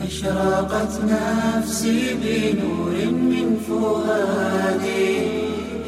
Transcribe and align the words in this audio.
أشرقت 0.00 1.00
نفسي 1.04 2.14
بنور 2.14 2.94
من 3.12 3.60
فؤادي. 3.68 5.20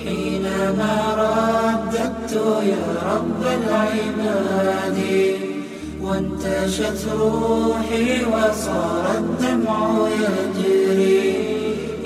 حينما 0.04 0.94
رددت 1.20 2.32
يا 2.62 2.86
رب 3.10 3.42
العباد 3.42 4.98
وانتشت 6.02 7.06
روحي 7.18 8.24
وصار 8.24 9.18
الدمع 9.18 10.08
يجري. 10.08 11.34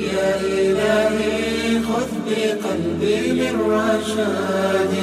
يا 0.01 0.41
إلهي 0.41 1.81
خذ 1.83 2.11
بقلبي 2.27 3.21
للرشاد. 3.33 4.95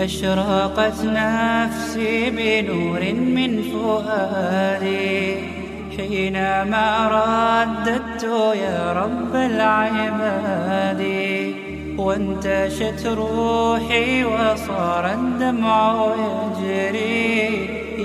أشرقت 0.00 0.98
نفسي 1.04 2.30
بنور 2.30 3.02
من 3.12 3.62
فؤادي. 3.62 5.53
حينما 5.96 6.88
رددت 7.14 8.22
يا 8.54 8.92
رب 8.92 9.34
العباد 9.34 11.02
وانتشت 11.98 13.06
روحي 13.06 14.24
وصار 14.24 15.12
الدمع 15.12 16.06
يجري. 16.14 17.44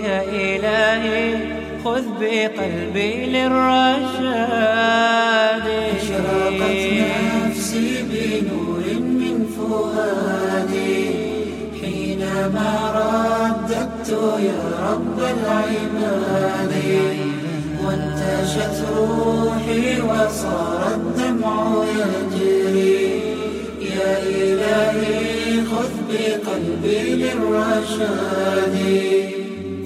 يا 0.04 0.24
إلهي 0.24 1.38
خذ 1.84 2.06
بقلبي 2.20 3.26
للرشاد. 3.26 4.40
أشرقت 5.98 6.82
نفسي 7.46 7.90
بنور 8.04 8.84
من 9.00 9.38
فؤادي. 9.58 11.00
حينما 11.82 12.72
رددت 12.96 14.10
يا 14.40 14.64
رب 14.92 15.18
العباد. 15.20 16.74
وانتشت 17.86 18.76
روحي 18.98 19.86
وصار 20.02 20.82
الدمع 20.96 21.58
يجري. 21.84 23.00
يا 23.82 24.12
إلهي 24.24 25.66
خذ 25.66 25.94
بقلبي 26.10 27.02
للرشاد. 27.16 28.76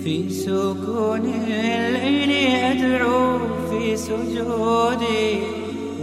في 0.04 0.16
سكون 0.30 1.26
الليل 1.48 2.32
أدعو 2.56 3.40
في 3.70 3.98
سجودي. 3.98 5.30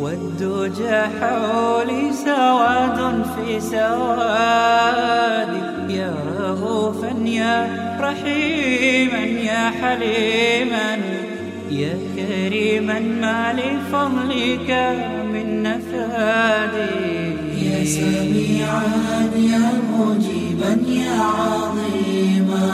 والدجى 0.01 0.99
حولي 1.21 2.03
سواد 2.25 2.99
في 3.37 3.49
سوادي. 3.61 5.63
يا 5.95 6.15
رغوفا 6.39 7.13
يا 7.25 7.57
رحيما 8.01 9.19
يا 9.19 9.71
حليما. 9.71 10.89
يا 11.71 11.99
كريما 12.17 12.99
ما 12.99 13.53
لفضلك 13.53 14.71
من 15.33 15.63
نفادي. 15.63 17.31
يا 17.67 17.85
سميعا 17.85 18.83
يا 19.37 19.73
مجيبا 19.99 20.73
يا 20.89 21.21
عظيما. 21.21 22.67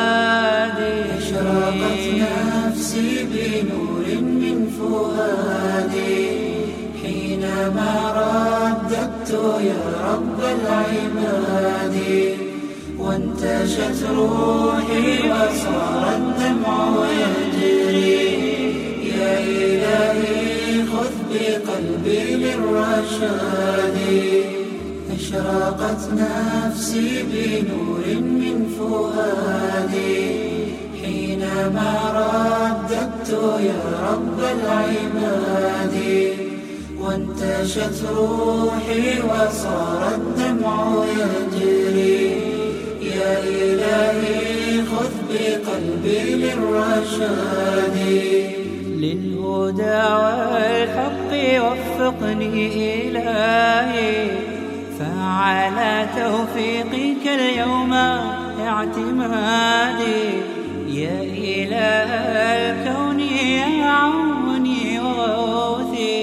أشرقت 1.19 2.05
نفسي 2.23 3.11
بنور 3.33 4.07
من 4.23 4.59
فؤادي. 4.79 6.27
حينما 7.03 7.93
رددت 8.17 9.31
يا 9.65 9.83
رب 10.07 10.39
العباد. 10.41 11.97
وانتشت 13.01 14.01
روحي 14.17 15.31
وصار 15.31 16.05
الدمع 16.17 17.07
يجري. 17.21 18.21
يا 19.13 19.39
إلهي 19.39 20.85
خذ 20.93 21.15
بقلبي 21.31 22.35
للرشاد. 22.35 23.99
أشرقت 25.17 26.03
نفسي 26.13 27.23
بنور 27.23 28.05
من 28.21 28.59
فؤادي 28.79 30.21
حينما 31.03 31.93
رددت 32.17 33.31
يا 33.61 33.83
رب 34.07 34.39
العباد 34.57 35.97
وانتشت 37.01 37.99
روحي 38.17 39.21
وصار 39.21 40.03
الدمع 40.15 41.05
يجري. 41.21 42.50
يا 43.21 43.39
إلهي 43.45 44.83
خذ 44.83 45.15
بقلبي 45.31 46.21
للرشاد. 46.35 47.97
للهدى 48.89 50.01
والحق 50.23 51.31
وفقني 51.65 52.55
إلهي. 53.09 54.15
فعلى 54.99 56.07
توفيقك 56.17 57.25
اليوم 57.27 57.93
اعتمادي. 58.67 60.25
يا 60.89 61.21
إله 61.23 62.11
الكون 62.61 63.21
يا 63.21 63.85
عوني 63.85 65.01
وغوثي 65.01 66.21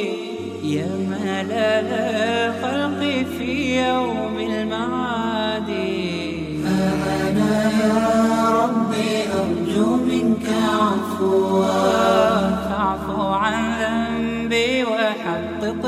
يا 0.63 0.89
ملل 1.09 1.51
الخلق 1.51 3.01
في 3.37 3.51
يوم 3.87 4.26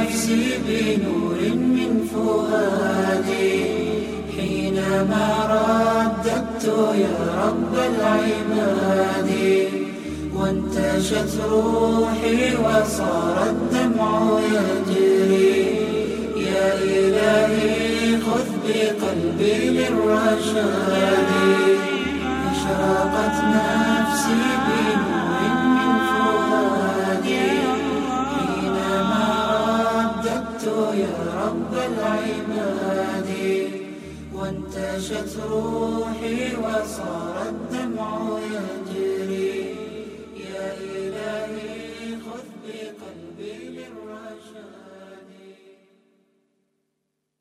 نفسي 0.00 0.44
بنور 0.66 1.38
من 1.54 1.92
فؤادي 2.12 3.54
حينما 4.36 5.28
رددت 5.52 6.64
يا 7.04 7.18
رب 7.42 7.74
العباد 7.90 9.30
وانتشت 10.34 11.32
روحي 11.50 12.38
وصار 12.56 13.36
الدمع 13.50 14.12
يجري. 14.54 15.58
يا 16.36 16.66
إلهي 16.82 18.20
خذ 18.26 18.48
بقلبي 18.64 19.58
للرشاد. 19.70 21.30
أشرقت 22.50 23.36
نفسي 23.54 24.42
بنور 24.66 25.17
وانتشت 34.48 35.36
روحي 35.50 36.56
وصار 36.56 37.36
الدمع 37.48 38.38
يجري. 38.38 39.17